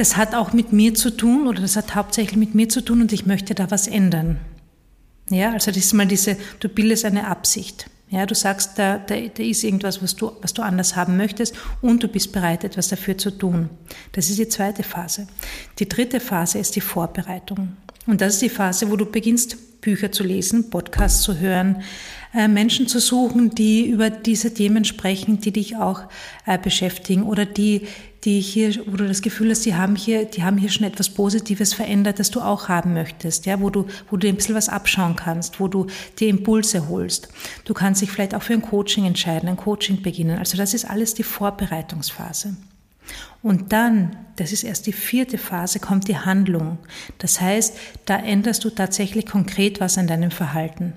das 0.00 0.16
hat 0.16 0.34
auch 0.34 0.54
mit 0.54 0.72
mir 0.72 0.94
zu 0.94 1.10
tun 1.10 1.46
oder 1.46 1.60
das 1.60 1.76
hat 1.76 1.94
hauptsächlich 1.94 2.38
mit 2.38 2.54
mir 2.54 2.70
zu 2.70 2.80
tun 2.80 3.02
und 3.02 3.12
ich 3.12 3.26
möchte 3.26 3.54
da 3.54 3.70
was 3.70 3.86
ändern. 3.86 4.38
Ja, 5.28 5.52
also 5.52 5.70
das 5.70 5.76
ist 5.76 5.92
mal 5.92 6.06
diese, 6.06 6.38
du 6.58 6.70
bildest 6.70 7.04
eine 7.04 7.26
Absicht. 7.26 7.90
Ja, 8.08 8.24
du 8.24 8.34
sagst, 8.34 8.78
da, 8.78 8.96
da, 8.96 9.14
da 9.14 9.42
ist 9.42 9.62
irgendwas, 9.62 10.02
was 10.02 10.16
du, 10.16 10.32
was 10.40 10.54
du 10.54 10.62
anders 10.62 10.96
haben 10.96 11.18
möchtest 11.18 11.54
und 11.82 12.02
du 12.02 12.08
bist 12.08 12.32
bereit, 12.32 12.64
etwas 12.64 12.88
dafür 12.88 13.18
zu 13.18 13.30
tun. 13.30 13.68
Das 14.12 14.30
ist 14.30 14.38
die 14.38 14.48
zweite 14.48 14.82
Phase. 14.82 15.28
Die 15.78 15.88
dritte 15.88 16.18
Phase 16.18 16.58
ist 16.58 16.74
die 16.76 16.80
Vorbereitung. 16.80 17.76
Und 18.06 18.22
das 18.22 18.34
ist 18.34 18.42
die 18.42 18.48
Phase, 18.48 18.90
wo 18.90 18.96
du 18.96 19.04
beginnst, 19.04 19.80
Bücher 19.82 20.12
zu 20.12 20.24
lesen, 20.24 20.70
Podcasts 20.70 21.22
zu 21.22 21.38
hören, 21.38 21.82
äh, 22.34 22.48
Menschen 22.48 22.86
zu 22.86 23.00
suchen, 23.00 23.50
die 23.54 23.86
über 23.86 24.10
diese 24.10 24.52
Themen 24.52 24.84
sprechen, 24.84 25.40
die 25.40 25.52
dich 25.52 25.76
auch 25.76 26.02
äh, 26.46 26.58
beschäftigen 26.58 27.22
oder 27.22 27.46
die, 27.46 27.86
die 28.24 28.40
hier, 28.40 28.74
wo 28.86 28.96
du 28.96 29.08
das 29.08 29.22
Gefühl 29.22 29.50
hast, 29.50 29.64
die 29.64 29.74
haben 29.74 29.96
hier, 29.96 30.26
die 30.26 30.42
haben 30.42 30.58
hier 30.58 30.68
schon 30.68 30.86
etwas 30.86 31.08
Positives 31.08 31.72
verändert, 31.72 32.18
das 32.18 32.30
du 32.30 32.40
auch 32.40 32.68
haben 32.68 32.92
möchtest, 32.92 33.46
ja, 33.46 33.60
wo 33.60 33.70
du, 33.70 33.86
wo 34.10 34.16
du 34.16 34.28
ein 34.28 34.36
bisschen 34.36 34.54
was 34.54 34.68
abschauen 34.68 35.16
kannst, 35.16 35.58
wo 35.58 35.68
du 35.68 35.86
die 36.18 36.28
Impulse 36.28 36.88
holst. 36.88 37.28
Du 37.64 37.72
kannst 37.72 38.02
dich 38.02 38.10
vielleicht 38.10 38.34
auch 38.34 38.42
für 38.42 38.52
ein 38.52 38.62
Coaching 38.62 39.06
entscheiden, 39.06 39.48
ein 39.48 39.56
Coaching 39.56 40.02
beginnen. 40.02 40.38
Also 40.38 40.56
das 40.56 40.74
ist 40.74 40.84
alles 40.84 41.14
die 41.14 41.22
Vorbereitungsphase. 41.22 42.56
Und 43.42 43.72
dann, 43.72 44.16
das 44.36 44.52
ist 44.52 44.64
erst 44.64 44.86
die 44.86 44.92
vierte 44.92 45.38
Phase, 45.38 45.80
kommt 45.80 46.06
die 46.08 46.18
Handlung. 46.18 46.78
Das 47.18 47.40
heißt, 47.40 47.76
da 48.04 48.16
änderst 48.16 48.64
du 48.64 48.70
tatsächlich 48.70 49.26
konkret 49.26 49.80
was 49.80 49.96
an 49.96 50.06
deinem 50.06 50.30
Verhalten. 50.30 50.92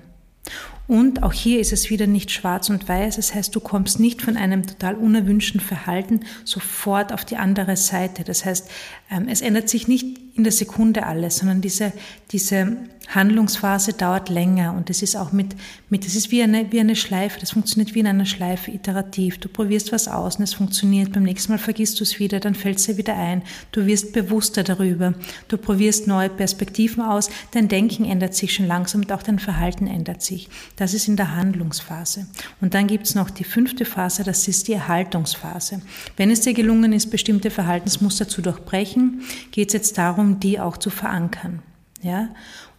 Und 0.86 1.22
auch 1.22 1.32
hier 1.32 1.60
ist 1.60 1.72
es 1.72 1.88
wieder 1.88 2.06
nicht 2.06 2.30
schwarz 2.30 2.68
und 2.68 2.88
weiß. 2.88 3.16
Das 3.16 3.34
heißt, 3.34 3.54
du 3.54 3.60
kommst 3.60 4.00
nicht 4.00 4.20
von 4.20 4.36
einem 4.36 4.66
total 4.66 4.96
unerwünschten 4.96 5.60
Verhalten 5.60 6.20
sofort 6.44 7.12
auf 7.12 7.24
die 7.24 7.36
andere 7.36 7.76
Seite. 7.76 8.22
Das 8.22 8.44
heißt, 8.44 8.68
ähm, 9.10 9.26
es 9.28 9.40
ändert 9.40 9.68
sich 9.68 9.88
nicht 9.88 10.18
in 10.36 10.44
der 10.44 10.52
Sekunde 10.52 11.06
alles, 11.06 11.38
sondern 11.38 11.60
diese, 11.60 11.92
diese 12.32 12.76
Handlungsphase 13.08 13.92
dauert 13.92 14.28
länger 14.28 14.74
und 14.74 14.90
es 14.90 15.02
ist 15.02 15.16
auch 15.16 15.32
mit, 15.32 15.54
mit, 15.90 16.06
es 16.06 16.16
ist 16.16 16.30
wie 16.30 16.42
eine, 16.42 16.72
wie 16.72 16.80
eine 16.80 16.96
Schleife, 16.96 17.38
das 17.38 17.52
funktioniert 17.52 17.94
wie 17.94 18.00
in 18.00 18.06
einer 18.06 18.26
Schleife 18.26 18.70
iterativ. 18.70 19.38
Du 19.38 19.48
probierst 19.48 19.92
was 19.92 20.08
aus 20.08 20.36
und 20.36 20.44
es 20.44 20.54
funktioniert, 20.54 21.12
beim 21.12 21.22
nächsten 21.22 21.52
Mal 21.52 21.58
vergisst 21.58 22.00
du 22.00 22.04
es 22.04 22.18
wieder, 22.18 22.40
dann 22.40 22.54
fällt 22.54 22.78
es 22.78 22.86
dir 22.86 22.96
wieder 22.96 23.16
ein. 23.16 23.42
Du 23.72 23.86
wirst 23.86 24.12
bewusster 24.12 24.62
darüber, 24.62 25.14
du 25.48 25.58
probierst 25.58 26.06
neue 26.06 26.30
Perspektiven 26.30 27.02
aus, 27.02 27.30
dein 27.52 27.68
Denken 27.68 28.04
ändert 28.04 28.34
sich 28.34 28.54
schon 28.54 28.66
langsam 28.66 29.02
und 29.02 29.12
auch 29.12 29.22
dein 29.22 29.38
Verhalten 29.38 29.86
ändert 29.86 30.22
sich. 30.22 30.48
Das 30.76 30.94
ist 30.94 31.08
in 31.08 31.16
der 31.16 31.36
Handlungsphase. 31.36 32.26
Und 32.60 32.74
dann 32.74 32.86
gibt 32.86 33.06
es 33.06 33.14
noch 33.14 33.30
die 33.30 33.44
fünfte 33.44 33.84
Phase, 33.84 34.24
das 34.24 34.48
ist 34.48 34.68
die 34.68 34.72
Erhaltungsphase. 34.72 35.82
Wenn 36.16 36.30
es 36.30 36.40
dir 36.40 36.54
gelungen 36.54 36.92
ist, 36.92 37.10
bestimmte 37.10 37.50
Verhaltensmuster 37.50 38.28
zu 38.28 38.40
durchbrechen, 38.40 39.22
geht 39.52 39.68
es 39.68 39.74
jetzt 39.74 39.98
darum, 39.98 40.23
die 40.40 40.60
auch 40.60 40.76
zu 40.76 40.90
verankern. 40.90 41.62
Ja? 42.02 42.28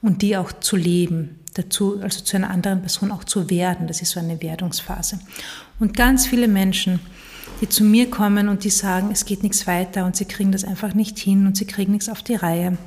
Und 0.01 0.21
die 0.21 0.37
auch 0.37 0.51
zu 0.51 0.75
leben, 0.75 1.39
dazu, 1.53 2.01
also 2.01 2.21
zu 2.21 2.37
einer 2.37 2.49
anderen 2.49 2.81
Person 2.81 3.11
auch 3.11 3.23
zu 3.23 3.49
werden. 3.49 3.87
Das 3.87 4.01
ist 4.01 4.11
so 4.11 4.19
eine 4.19 4.41
Werdungsphase. 4.41 5.19
Und 5.79 5.95
ganz 5.95 6.27
viele 6.27 6.47
Menschen, 6.47 6.99
die 7.61 7.69
zu 7.69 7.83
mir 7.83 8.09
kommen 8.09 8.49
und 8.49 8.63
die 8.63 8.69
sagen, 8.69 9.09
es 9.11 9.25
geht 9.25 9.43
nichts 9.43 9.65
weiter 9.67 10.05
und 10.05 10.15
sie 10.15 10.25
kriegen 10.25 10.51
das 10.51 10.63
einfach 10.63 10.93
nicht 10.93 11.17
hin 11.17 11.47
und 11.47 11.55
sie 11.55 11.65
kriegen 11.65 11.93
nichts 11.93 12.09
auf 12.09 12.21
die 12.21 12.35
Reihe 12.35 12.77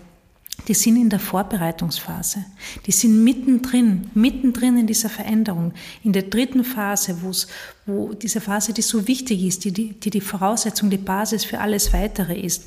die 0.67 0.75
sind 0.75 0.97
in 0.97 1.09
der 1.09 1.21
Vorbereitungsphase. 1.21 2.45
Die 2.87 2.93
sind 2.93 3.23
mittendrin, 3.23 4.11
mittendrin 4.15 4.77
in 4.77 4.87
dieser 4.87 5.09
Veränderung. 5.09 5.73
In 6.03 6.12
der 6.12 6.23
dritten 6.23 6.65
Phase, 6.65 7.23
wo 7.23 7.31
es, 7.31 7.47
wo 7.87 8.12
diese 8.12 8.41
Phase, 8.41 8.73
die 8.73 8.83
so 8.83 9.07
wichtig 9.07 9.45
ist, 9.45 9.65
die 9.65 9.73
die, 9.73 9.95
die 9.99 10.21
Voraussetzung, 10.21 10.91
die 10.91 10.99
Basis 10.99 11.45
für 11.45 11.61
alles 11.61 11.93
weitere 11.93 12.38
ist. 12.38 12.65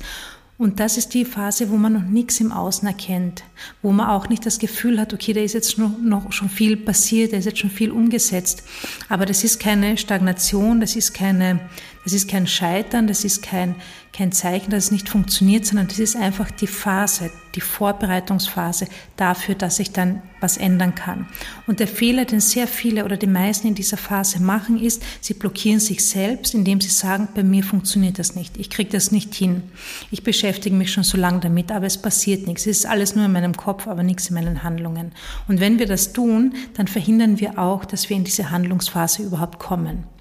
Und 0.62 0.78
das 0.78 0.96
ist 0.96 1.12
die 1.14 1.24
Phase, 1.24 1.70
wo 1.70 1.76
man 1.76 1.92
noch 1.92 2.04
nichts 2.04 2.38
im 2.38 2.52
Außen 2.52 2.86
erkennt, 2.86 3.42
wo 3.82 3.90
man 3.90 4.06
auch 4.06 4.28
nicht 4.28 4.46
das 4.46 4.60
Gefühl 4.60 5.00
hat, 5.00 5.12
okay, 5.12 5.32
da 5.32 5.40
ist 5.40 5.54
jetzt 5.54 5.76
noch, 5.76 5.98
noch 5.98 6.30
schon 6.30 6.48
viel 6.48 6.76
passiert, 6.76 7.32
da 7.32 7.36
ist 7.36 7.46
jetzt 7.46 7.58
schon 7.58 7.68
viel 7.68 7.90
umgesetzt. 7.90 8.62
Aber 9.08 9.26
das 9.26 9.42
ist 9.42 9.58
keine 9.58 9.96
Stagnation, 9.96 10.80
das 10.80 10.94
ist 10.94 11.14
keine, 11.14 11.58
das 12.04 12.12
ist 12.12 12.28
kein 12.28 12.46
Scheitern, 12.46 13.06
das 13.06 13.24
ist 13.24 13.42
kein, 13.42 13.76
kein 14.12 14.32
Zeichen, 14.32 14.70
dass 14.70 14.84
es 14.84 14.90
nicht 14.90 15.08
funktioniert, 15.08 15.64
sondern 15.64 15.86
das 15.86 16.00
ist 16.00 16.16
einfach 16.16 16.50
die 16.50 16.66
Phase, 16.66 17.30
die 17.54 17.60
Vorbereitungsphase 17.60 18.86
dafür, 19.16 19.54
dass 19.54 19.76
sich 19.76 19.92
dann 19.92 20.20
was 20.40 20.56
ändern 20.56 20.96
kann. 20.96 21.28
Und 21.68 21.78
der 21.78 21.86
Fehler, 21.86 22.24
den 22.24 22.40
sehr 22.40 22.66
viele 22.66 23.04
oder 23.04 23.16
die 23.16 23.28
meisten 23.28 23.68
in 23.68 23.76
dieser 23.76 23.96
Phase 23.96 24.42
machen, 24.42 24.80
ist, 24.80 25.02
sie 25.20 25.34
blockieren 25.34 25.78
sich 25.78 26.04
selbst, 26.04 26.54
indem 26.54 26.80
sie 26.80 26.88
sagen, 26.88 27.28
bei 27.34 27.44
mir 27.44 27.62
funktioniert 27.62 28.18
das 28.18 28.34
nicht, 28.34 28.56
ich 28.56 28.68
kriege 28.68 28.90
das 28.90 29.12
nicht 29.12 29.32
hin, 29.32 29.62
ich 30.10 30.24
beschäftige 30.24 30.74
mich 30.74 30.92
schon 30.92 31.04
so 31.04 31.16
lange 31.16 31.40
damit, 31.40 31.70
aber 31.70 31.86
es 31.86 31.98
passiert 31.98 32.48
nichts, 32.48 32.66
es 32.66 32.78
ist 32.78 32.86
alles 32.86 33.14
nur 33.14 33.26
in 33.26 33.32
meinem 33.32 33.56
Kopf, 33.56 33.86
aber 33.86 34.02
nichts 34.02 34.28
in 34.28 34.34
meinen 34.34 34.64
Handlungen. 34.64 35.12
Und 35.46 35.60
wenn 35.60 35.78
wir 35.78 35.86
das 35.86 36.12
tun, 36.12 36.54
dann 36.74 36.88
verhindern 36.88 37.38
wir 37.38 37.58
auch, 37.58 37.84
dass 37.84 38.10
wir 38.10 38.16
in 38.16 38.24
diese 38.24 38.50
Handlungsphase 38.50 39.22
überhaupt 39.22 39.60
kommen. 39.60 40.11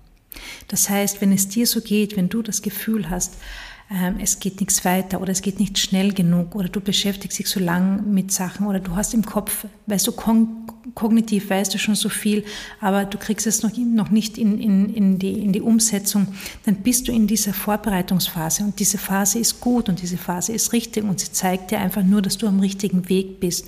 Das 0.68 0.90
heißt, 0.90 1.22
wenn 1.22 1.32
es 1.32 1.48
dir 1.48 1.68
so 1.68 1.82
geht, 1.82 2.16
wenn 2.18 2.30
du 2.30 2.42
das 2.42 2.62
Gefühl 2.62 3.10
hast, 3.10 3.36
ähm, 3.94 4.16
es 4.22 4.40
geht 4.40 4.62
nichts 4.62 4.86
weiter 4.86 5.20
oder 5.20 5.32
es 5.32 5.42
geht 5.42 5.60
nicht 5.60 5.78
schnell 5.78 6.14
genug 6.14 6.56
oder 6.56 6.70
du 6.70 6.80
beschäftigst 6.80 7.38
dich 7.40 7.48
so 7.48 7.60
lang 7.60 8.14
mit 8.14 8.32
Sachen 8.32 8.66
oder 8.66 8.80
du 8.80 8.96
hast 8.96 9.14
im 9.14 9.26
Kopf, 9.26 9.66
weißt 9.88 10.08
du, 10.08 10.14
kognitiv 10.96 11.50
weißt 11.50 11.74
du 11.74 11.78
schon 11.78 11.96
so 11.96 12.08
viel, 12.08 12.46
aber 12.80 13.04
du 13.04 13.18
kriegst 13.18 13.48
es 13.48 13.64
noch, 13.64 13.72
noch 13.76 14.10
nicht 14.10 14.38
in, 14.38 14.60
in, 14.60 14.94
in, 14.94 15.20
die, 15.20 15.44
in 15.44 15.52
die 15.52 15.60
Umsetzung, 15.60 16.28
dann 16.66 16.76
bist 16.76 17.10
du 17.10 17.12
in 17.12 17.28
dieser 17.28 17.54
Vorbereitungsphase 17.54 18.64
und 18.64 18.80
diese 18.80 18.98
Phase 18.98 19.40
ist 19.40 19.60
gut 19.60 19.90
und 19.90 20.02
diese 20.02 20.18
Phase 20.18 20.54
ist 20.54 20.72
richtig 20.72 21.04
und 21.04 21.20
sie 21.20 21.34
zeigt 21.34 21.72
dir 21.72 21.80
einfach 21.80 22.04
nur, 22.04 22.22
dass 22.22 22.38
du 22.38 22.48
am 22.48 22.62
richtigen 22.62 23.10
Weg 23.10 23.42
bist. 23.42 23.68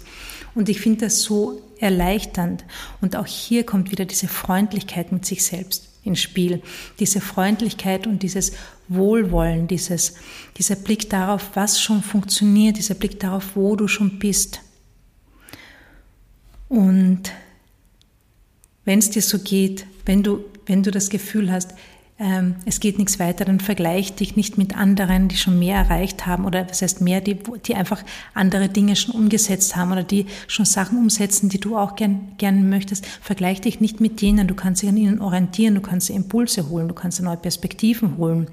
Und 0.56 0.70
ich 0.70 0.80
finde 0.80 1.06
das 1.06 1.22
so 1.24 1.62
erleichternd. 1.80 2.64
Und 3.02 3.16
auch 3.16 3.26
hier 3.26 3.66
kommt 3.66 3.92
wieder 3.92 4.06
diese 4.06 4.28
Freundlichkeit 4.28 5.12
mit 5.12 5.26
sich 5.26 5.44
selbst 5.44 5.93
ins 6.04 6.22
Spiel. 6.22 6.62
Diese 7.00 7.22
Freundlichkeit 7.22 8.08
und 8.08 8.24
dieses 8.24 8.54
Wohlwollen, 8.88 9.68
dieses, 9.68 10.16
dieser 10.58 10.76
Blick 10.76 11.10
darauf, 11.10 11.52
was 11.56 11.80
schon 11.80 12.04
funktioniert, 12.04 12.78
dieser 12.78 12.96
Blick 12.96 13.20
darauf, 13.20 13.56
wo 13.56 13.76
du 13.76 13.88
schon 13.88 14.20
bist. 14.20 14.62
Und 16.70 17.32
wenn 18.86 19.00
es 19.00 19.10
dir 19.10 19.22
so 19.22 19.40
geht, 19.40 19.86
wenn 20.06 20.24
du, 20.24 20.44
wenn 20.66 20.84
du 20.84 20.92
das 20.92 21.10
Gefühl 21.10 21.52
hast, 21.52 21.72
es 22.66 22.80
geht 22.80 23.00
nichts 23.00 23.20
weiter, 23.20 23.44
dann 23.44 23.60
vergleich 23.60 24.14
dich 24.14 24.36
nicht 24.36 24.58
mit 24.58 24.78
anderen, 24.78 25.28
die 25.28 25.36
schon 25.36 25.58
mehr 25.58 25.78
erreicht 25.78 26.28
haben 26.28 26.46
oder 26.46 26.70
was 26.70 26.82
heißt 26.82 27.02
mehr, 27.02 27.22
die, 27.22 27.38
die 27.66 27.76
einfach 27.76 28.04
andere 28.34 28.70
Dinge 28.70 28.96
schon 28.96 29.16
umgesetzt 29.16 29.76
haben 29.76 29.92
oder 29.92 30.04
die 30.04 30.28
schon 30.48 30.66
Sachen 30.66 31.00
umsetzen, 31.00 31.50
die 31.50 31.60
du 31.60 31.76
auch 31.76 31.96
gern, 31.96 32.34
gern 32.38 32.70
möchtest. 32.70 33.06
Vergleich 33.06 33.62
dich 33.62 33.82
nicht 33.82 34.00
mit 34.00 34.22
denen, 34.22 34.48
du 34.48 34.54
kannst 34.54 34.84
dich 34.84 34.90
an 34.90 34.98
ihnen 34.98 35.22
orientieren, 35.22 35.76
du 35.76 35.82
kannst 35.82 36.12
Impulse 36.12 36.70
holen, 36.70 36.88
du 36.88 36.94
kannst 36.94 37.22
neue 37.22 37.38
Perspektiven 37.38 38.18
holen, 38.18 38.48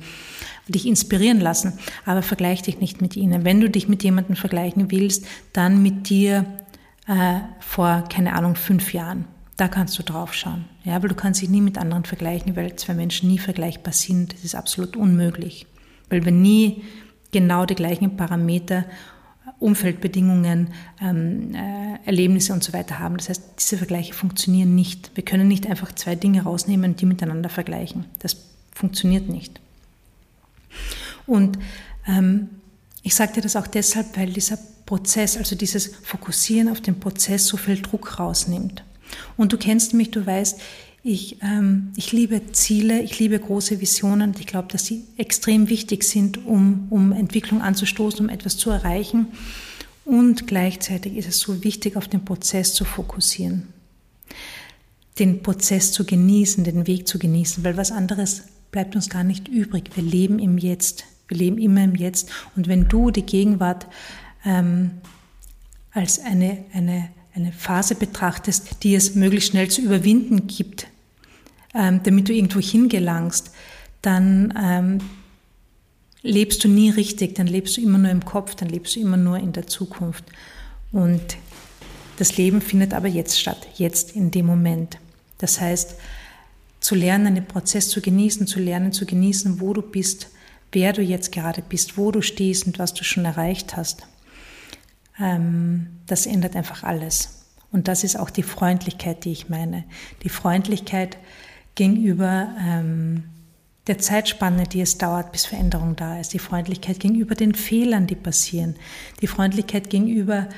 dich 0.67 0.87
inspirieren 0.87 1.41
lassen, 1.41 1.75
aber 2.07 2.23
vergleich 2.23 2.63
dich 2.63 2.81
nicht 2.81 3.03
mit 3.03 3.15
ihnen. 3.15 3.45
Wenn 3.45 3.61
du 3.61 3.69
dich 3.69 3.89
mit 3.89 4.03
jemandem 4.03 4.37
vergleichen 4.37 4.91
willst, 4.91 5.27
dann 5.53 5.83
mit 5.83 6.09
dir 6.09 6.47
äh, 7.07 7.41
vor, 7.61 8.05
keine 8.09 8.33
Ahnung, 8.35 8.57
fünf 8.57 8.95
Jahren 8.95 9.27
da 9.61 9.69
kannst 9.69 9.99
du 9.99 10.03
drauf 10.03 10.33
schauen. 10.33 10.65
Ja, 10.85 11.03
weil 11.03 11.11
du 11.11 11.15
kannst 11.15 11.43
dich 11.43 11.51
nie 11.51 11.61
mit 11.61 11.77
anderen 11.77 12.05
vergleichen, 12.05 12.57
weil 12.57 12.75
zwei 12.77 12.95
Menschen 12.95 13.29
nie 13.29 13.39
vergleichbar 13.39 13.93
sind. 13.93 14.33
Das 14.33 14.45
ist 14.45 14.55
absolut 14.55 14.97
unmöglich. 14.97 15.67
Weil 16.09 16.25
wir 16.25 16.33
nie 16.33 16.83
genau 17.33 17.67
die 17.67 17.75
gleichen 17.75 18.17
Parameter, 18.17 18.85
Umfeldbedingungen, 19.59 20.69
ähm, 21.03 21.55
äh, 21.55 21.99
Erlebnisse 22.07 22.53
und 22.53 22.65
so 22.65 22.73
weiter 22.73 22.99
haben. 22.99 23.19
Das 23.19 23.29
heißt, 23.29 23.43
diese 23.59 23.77
Vergleiche 23.77 24.15
funktionieren 24.15 24.75
nicht. 24.75 25.11
Wir 25.15 25.25
können 25.25 25.49
nicht 25.49 25.67
einfach 25.67 25.95
zwei 25.95 26.15
Dinge 26.15 26.43
rausnehmen 26.43 26.93
und 26.93 27.01
die 27.01 27.07
miteinander 27.07 27.51
vergleichen. 27.51 28.07
Das 28.21 28.37
funktioniert 28.73 29.29
nicht. 29.29 29.61
Und 31.27 31.59
ähm, 32.07 32.49
ich 33.03 33.15
sage 33.15 33.35
dir 33.35 33.41
das 33.43 33.57
auch 33.57 33.67
deshalb, 33.67 34.17
weil 34.17 34.33
dieser 34.33 34.59
Prozess, 34.87 35.37
also 35.37 35.57
dieses 35.57 35.95
Fokussieren 36.03 36.69
auf 36.69 36.81
den 36.81 36.99
Prozess 36.99 37.47
so 37.47 37.57
viel 37.57 37.81
Druck 37.81 38.19
rausnimmt. 38.19 38.83
Und 39.37 39.53
du 39.53 39.59
kennst 39.59 39.95
mich, 39.95 40.11
du 40.11 40.25
weißt, 40.27 40.61
ich, 41.03 41.39
ähm, 41.43 41.93
ich 41.97 42.13
liebe 42.13 42.53
Ziele, 42.53 43.01
ich 43.01 43.19
liebe 43.19 43.39
große 43.39 43.81
Visionen. 43.81 44.35
Ich 44.39 44.47
glaube, 44.47 44.69
dass 44.69 44.87
sie 44.87 45.05
extrem 45.17 45.69
wichtig 45.69 46.05
sind, 46.05 46.47
um, 46.47 46.89
um 46.91 47.13
Entwicklung 47.13 47.63
anzustoßen, 47.63 48.21
um 48.21 48.29
etwas 48.29 48.59
zu 48.59 48.71
erreichen. 48.71 49.29
Und 50.05 50.47
gleichzeitig 50.47 51.17
ist 51.17 51.29
es 51.29 51.39
so 51.39 51.65
wichtig, 51.65 51.97
auf 51.97 52.09
den 52.09 52.25
Prozess 52.25 52.75
zu 52.75 52.85
fokussieren. 52.85 53.69
Den 55.19 55.43
Prozess 55.43 55.93
zu 55.93 56.05
genießen, 56.05 56.65
den 56.65 56.87
Weg 56.87 57.09
zu 57.09 57.19
genießen, 57.19 57.65
weil 57.65 57.77
was 57.77 57.93
anderes 57.93 58.43
bleibt 58.71 58.95
uns 58.95 59.09
gar 59.09 59.25
nicht 59.25 59.49
übrig. 59.49 59.91
Wir 59.95 60.03
leben 60.03 60.39
im 60.39 60.59
Jetzt. 60.59 61.05
Wir 61.29 61.39
leben 61.39 61.59
immer 61.59 61.85
im 61.85 61.95
Jetzt. 61.95 62.31
Und 62.57 62.69
wenn 62.69 62.89
du 62.89 63.11
die 63.11 63.23
Gegenwart 63.25 63.87
ähm, 64.45 64.93
als 65.93 66.19
eine, 66.19 66.65
eine 66.73 67.09
eine 67.41 67.53
Phase 67.53 67.95
betrachtest, 67.95 68.83
die 68.83 68.95
es 68.95 69.15
möglichst 69.15 69.51
schnell 69.51 69.69
zu 69.69 69.81
überwinden 69.81 70.47
gibt, 70.47 70.87
ähm, 71.75 72.01
damit 72.03 72.29
du 72.29 72.33
irgendwo 72.33 72.61
hingelangst, 72.61 73.51
dann 74.03 74.55
ähm, 74.61 74.99
lebst 76.23 76.65
du 76.65 76.69
nie 76.69 76.91
richtig, 76.91 77.35
dann 77.35 77.47
lebst 77.47 77.77
du 77.77 77.81
immer 77.81 77.99
nur 77.99 78.11
im 78.11 78.25
Kopf, 78.25 78.55
dann 78.55 78.69
lebst 78.69 78.97
du 78.97 79.01
immer 79.01 79.17
nur 79.17 79.39
in 79.39 79.53
der 79.53 79.67
Zukunft. 79.67 80.25
Und 80.93 81.37
das 82.19 82.37
Leben 82.37 82.61
findet 82.61 82.93
aber 82.93 83.09
jetzt 83.09 83.41
statt, 83.41 83.67
jetzt 83.77 84.15
in 84.17 84.31
dem 84.31 84.47
Moment. 84.47 84.99
Das 85.39 85.61
heißt, 85.61 85.95
zu 86.81 86.95
lernen, 86.95 87.35
den 87.35 87.47
Prozess 87.47 87.89
zu 87.89 88.01
genießen, 88.01 88.47
zu 88.47 88.59
lernen, 88.59 88.93
zu 88.93 89.07
genießen, 89.07 89.61
wo 89.61 89.73
du 89.73 89.83
bist, 89.83 90.29
wer 90.73 90.93
du 90.93 91.03
jetzt 91.03 91.33
gerade 91.33 91.63
bist, 91.67 91.97
wo 91.97 92.11
du 92.11 92.23
stehst 92.23 92.67
und 92.67 92.79
was 92.79 92.95
du 92.95 93.05
schon 93.05 93.25
erreicht 93.25 93.77
hast 93.77 94.03
das 96.07 96.27
ändert 96.27 96.57
einfach 96.57 96.83
alles. 96.83 97.47
Und 97.73 97.89
das 97.89 98.05
ist 98.05 98.19
auch 98.19 98.31
die 98.31 98.43
Freundlichkeit, 98.43 99.25
die 99.25 99.33
ich 99.33 99.49
meine. 99.49 99.85
Die 100.23 100.29
Freundlichkeit 100.29 101.19
gegenüber 101.75 102.49
ähm, 102.59 103.25
der 103.87 103.99
Zeitspanne, 103.99 104.65
die 104.65 104.81
es 104.81 104.99
dauert, 104.99 105.33
bis 105.33 105.47
Veränderung 105.47 105.97
da 105.97 106.19
ist. 106.21 106.33
Die 106.33 106.39
Freundlichkeit 106.39 107.01
gegenüber 107.01 107.35
den 107.35 107.55
Fehlern, 107.55 108.07
die 108.07 108.17
passieren. 108.17 108.77
Die 109.21 109.27
Freundlichkeit 109.27 109.89
gegenüber 109.89 110.49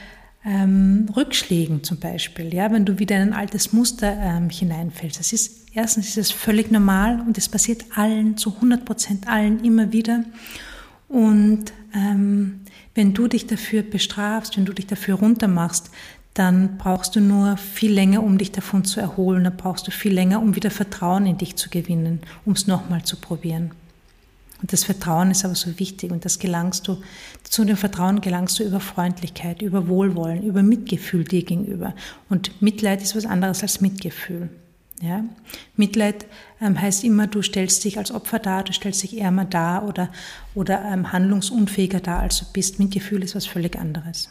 ähm, 0.44 1.08
Rückschlägen 1.14 1.84
zum 1.84 1.98
Beispiel. 1.98 2.52
Ja, 2.52 2.72
wenn 2.72 2.84
du 2.84 2.98
wieder 2.98 3.16
in 3.16 3.28
ein 3.28 3.32
altes 3.34 3.72
Muster 3.72 4.16
ähm, 4.18 4.50
hineinfällst. 4.50 5.20
Das 5.20 5.32
ist, 5.32 5.68
erstens 5.74 6.08
ist 6.08 6.18
es 6.18 6.30
völlig 6.30 6.70
normal 6.70 7.20
und 7.20 7.38
es 7.38 7.48
passiert 7.48 7.84
allen, 7.94 8.36
zu 8.36 8.54
100 8.54 8.84
Prozent 8.84 9.28
allen 9.28 9.62
immer 9.64 9.92
wieder. 9.92 10.24
Und 11.12 11.74
ähm, 11.94 12.60
wenn 12.94 13.12
du 13.12 13.28
dich 13.28 13.46
dafür 13.46 13.82
bestrafst, 13.82 14.56
wenn 14.56 14.64
du 14.64 14.72
dich 14.72 14.86
dafür 14.86 15.16
runtermachst, 15.16 15.90
dann 16.32 16.78
brauchst 16.78 17.14
du 17.14 17.20
nur 17.20 17.58
viel 17.58 17.92
länger, 17.92 18.22
um 18.22 18.38
dich 18.38 18.50
davon 18.50 18.84
zu 18.84 18.98
erholen. 18.98 19.44
Dann 19.44 19.56
brauchst 19.58 19.86
du 19.86 19.90
viel 19.90 20.14
länger, 20.14 20.40
um 20.40 20.56
wieder 20.56 20.70
Vertrauen 20.70 21.26
in 21.26 21.36
dich 21.36 21.56
zu 21.56 21.68
gewinnen, 21.68 22.20
um 22.46 22.54
es 22.54 22.66
nochmal 22.66 23.02
zu 23.02 23.16
probieren. 23.16 23.72
Und 24.62 24.72
das 24.72 24.84
Vertrauen 24.84 25.30
ist 25.30 25.44
aber 25.44 25.54
so 25.54 25.78
wichtig 25.78 26.12
und 26.12 26.24
das 26.24 26.38
gelangst 26.38 26.88
du, 26.88 27.02
zu 27.42 27.64
dem 27.64 27.76
Vertrauen 27.76 28.22
gelangst 28.22 28.58
du 28.58 28.64
über 28.64 28.80
Freundlichkeit, 28.80 29.60
über 29.60 29.88
Wohlwollen, 29.88 30.42
über 30.44 30.62
Mitgefühl 30.62 31.24
dir 31.24 31.42
gegenüber. 31.42 31.94
Und 32.30 32.62
Mitleid 32.62 33.02
ist 33.02 33.14
was 33.16 33.26
anderes 33.26 33.62
als 33.62 33.82
Mitgefühl. 33.82 34.48
Ja? 35.02 35.24
Mitleid 35.76 36.26
ähm, 36.60 36.80
heißt 36.80 37.02
immer, 37.02 37.26
du 37.26 37.42
stellst 37.42 37.82
dich 37.84 37.98
als 37.98 38.12
Opfer 38.12 38.38
dar, 38.38 38.62
du 38.62 38.72
stellst 38.72 39.02
dich 39.02 39.20
ärmer 39.20 39.44
dar 39.44 39.86
oder, 39.86 40.10
oder 40.54 40.82
ähm, 40.84 41.12
handlungsunfähiger 41.12 42.00
dar, 42.00 42.20
als 42.20 42.38
du 42.38 42.44
bist. 42.52 42.78
Mitgefühl 42.78 43.24
ist 43.24 43.34
was 43.34 43.46
völlig 43.46 43.76
anderes. 43.76 44.30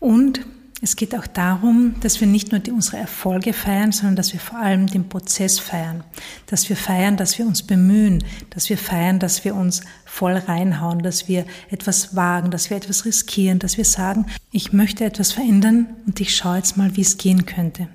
Und 0.00 0.40
es 0.82 0.96
geht 0.96 1.14
auch 1.14 1.26
darum, 1.26 1.94
dass 2.00 2.20
wir 2.20 2.26
nicht 2.26 2.52
nur 2.52 2.60
die, 2.60 2.70
unsere 2.70 2.98
Erfolge 2.98 3.52
feiern, 3.52 3.92
sondern 3.92 4.16
dass 4.16 4.32
wir 4.32 4.40
vor 4.40 4.58
allem 4.58 4.86
den 4.86 5.08
Prozess 5.08 5.58
feiern. 5.58 6.04
Dass 6.46 6.68
wir 6.68 6.76
feiern, 6.76 7.16
dass 7.16 7.38
wir 7.38 7.46
uns 7.46 7.62
bemühen, 7.62 8.24
dass 8.50 8.68
wir 8.70 8.78
feiern, 8.78 9.18
dass 9.18 9.44
wir 9.44 9.54
uns 9.54 9.82
voll 10.04 10.36
reinhauen, 10.36 11.02
dass 11.02 11.28
wir 11.28 11.44
etwas 11.70 12.16
wagen, 12.16 12.50
dass 12.50 12.70
wir 12.70 12.76
etwas 12.78 13.04
riskieren, 13.04 13.58
dass 13.58 13.76
wir 13.76 13.84
sagen, 13.86 14.26
ich 14.52 14.72
möchte 14.72 15.04
etwas 15.04 15.32
verändern 15.32 15.86
und 16.06 16.20
ich 16.20 16.34
schaue 16.34 16.56
jetzt 16.56 16.76
mal, 16.76 16.96
wie 16.96 17.02
es 17.02 17.18
gehen 17.18 17.44
könnte. 17.46 17.88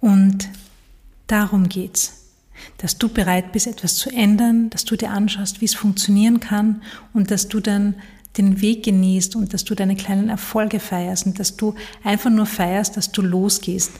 Und 0.00 0.48
darum 1.26 1.68
geht's. 1.68 2.14
Dass 2.78 2.98
du 2.98 3.08
bereit 3.08 3.52
bist, 3.52 3.68
etwas 3.68 3.94
zu 3.96 4.10
ändern, 4.10 4.68
dass 4.70 4.84
du 4.84 4.96
dir 4.96 5.10
anschaust, 5.10 5.60
wie 5.60 5.66
es 5.66 5.74
funktionieren 5.74 6.40
kann 6.40 6.82
und 7.12 7.30
dass 7.30 7.48
du 7.48 7.60
dann 7.60 7.94
den 8.36 8.60
Weg 8.60 8.84
genießt 8.84 9.36
und 9.36 9.54
dass 9.54 9.64
du 9.64 9.74
deine 9.74 9.96
kleinen 9.96 10.28
Erfolge 10.28 10.80
feierst 10.80 11.26
und 11.26 11.38
dass 11.38 11.56
du 11.56 11.74
einfach 12.02 12.30
nur 12.30 12.46
feierst, 12.46 12.96
dass 12.96 13.12
du 13.12 13.22
losgehst 13.22 13.92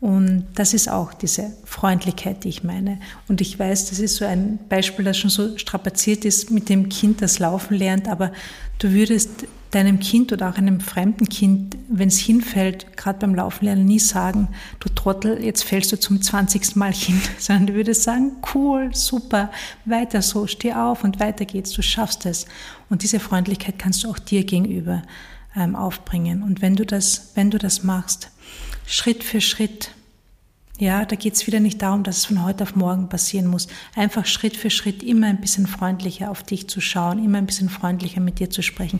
Und 0.00 0.46
das 0.54 0.72
ist 0.72 0.88
auch 0.88 1.12
diese 1.12 1.52
Freundlichkeit, 1.64 2.44
die 2.44 2.48
ich 2.48 2.64
meine. 2.64 2.98
Und 3.28 3.42
ich 3.42 3.58
weiß, 3.58 3.90
das 3.90 3.98
ist 3.98 4.16
so 4.16 4.24
ein 4.24 4.58
Beispiel, 4.68 5.04
das 5.04 5.18
schon 5.18 5.30
so 5.30 5.58
strapaziert 5.58 6.24
ist 6.24 6.50
mit 6.50 6.70
dem 6.70 6.88
Kind, 6.88 7.20
das 7.20 7.38
laufen 7.38 7.76
lernt, 7.76 8.08
aber 8.08 8.32
du 8.78 8.92
würdest 8.92 9.44
deinem 9.70 10.00
Kind 10.00 10.32
oder 10.32 10.50
auch 10.50 10.56
einem 10.56 10.80
fremden 10.80 11.28
Kind, 11.28 11.76
wenn 11.88 12.08
es 12.08 12.18
hinfällt, 12.18 12.96
gerade 12.96 13.20
beim 13.20 13.34
Laufen 13.34 13.64
lernen, 13.64 13.84
nie 13.84 14.00
sagen, 14.00 14.48
du 14.80 14.88
Trottel, 14.88 15.42
jetzt 15.42 15.62
fällst 15.62 15.92
du 15.92 15.98
zum 15.98 16.20
20. 16.20 16.76
Mal 16.76 16.92
hin, 16.92 17.20
sondern 17.38 17.68
du 17.68 17.74
würdest 17.74 18.02
sagen, 18.02 18.32
cool, 18.54 18.90
super, 18.92 19.50
weiter 19.84 20.22
so, 20.22 20.46
steh 20.46 20.72
auf 20.72 21.04
und 21.04 21.20
weiter 21.20 21.44
geht's, 21.44 21.70
du 21.72 21.82
schaffst 21.82 22.26
es. 22.26 22.46
Und 22.88 23.02
diese 23.02 23.20
Freundlichkeit 23.20 23.78
kannst 23.78 24.02
du 24.02 24.10
auch 24.10 24.18
dir 24.18 24.44
gegenüber 24.44 25.02
ähm, 25.56 25.76
aufbringen. 25.76 26.42
Und 26.42 26.62
wenn 26.62 26.74
du 26.74 26.84
das, 26.84 27.30
wenn 27.34 27.50
du 27.50 27.58
das 27.58 27.84
machst, 27.84 28.30
Schritt 28.86 29.22
für 29.22 29.40
Schritt, 29.40 29.92
ja, 30.78 31.04
da 31.04 31.14
geht's 31.14 31.46
wieder 31.46 31.60
nicht 31.60 31.82
darum, 31.82 32.02
dass 32.02 32.16
es 32.16 32.24
von 32.24 32.42
heute 32.42 32.64
auf 32.64 32.74
morgen 32.74 33.08
passieren 33.08 33.46
muss. 33.46 33.68
Einfach 33.94 34.24
Schritt 34.24 34.56
für 34.56 34.70
Schritt 34.70 35.02
immer 35.02 35.26
ein 35.26 35.40
bisschen 35.40 35.66
freundlicher 35.66 36.30
auf 36.30 36.42
dich 36.42 36.68
zu 36.68 36.80
schauen, 36.80 37.22
immer 37.22 37.38
ein 37.38 37.46
bisschen 37.46 37.68
freundlicher 37.68 38.20
mit 38.20 38.40
dir 38.40 38.48
zu 38.48 38.62
sprechen 38.62 38.98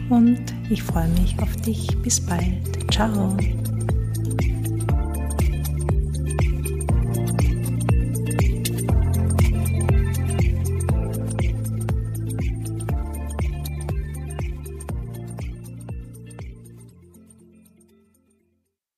und 0.09 0.41
ich 0.69 0.83
freue 0.83 1.07
mich 1.09 1.37
auf 1.39 1.55
dich. 1.57 1.87
Bis 2.01 2.19
bald. 2.19 2.91
Ciao. 2.91 3.37